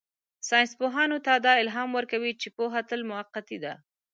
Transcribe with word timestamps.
ساینسپوهانو 0.47 1.17
ته 1.25 1.33
دا 1.45 1.53
الهام 1.63 1.89
ورکوي 1.93 2.31
چې 2.41 2.47
پوهه 2.57 2.81
تل 2.89 3.01
موقتي 3.11 3.57
ده. 3.63 3.73